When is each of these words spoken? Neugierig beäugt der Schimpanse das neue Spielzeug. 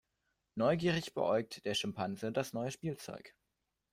Neugierig 0.55 1.13
beäugt 1.13 1.63
der 1.63 1.75
Schimpanse 1.75 2.31
das 2.31 2.53
neue 2.53 2.71
Spielzeug. 2.71 3.35